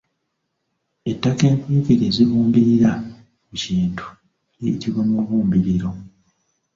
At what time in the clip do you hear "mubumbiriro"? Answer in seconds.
5.09-5.89